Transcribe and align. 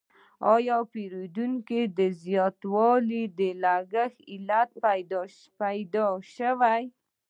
آیا 0.53 0.77
د 0.83 0.87
پیرودونکو 0.93 1.79
زیاتوالی 2.23 3.23
د 3.37 3.39
ګرانښت 3.91 4.15
علت 4.31 4.69
کیدای 5.59 6.17
شي؟ 6.35 6.49